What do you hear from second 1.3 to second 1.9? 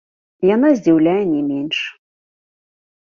не менш.